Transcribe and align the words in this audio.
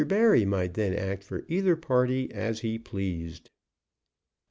Barry 0.07 0.45
might 0.45 0.73
then 0.73 0.95
act 0.95 1.23
for 1.23 1.43
either 1.47 1.75
party 1.75 2.33
as 2.33 2.61
he 2.61 2.79
pleased. 2.79 3.51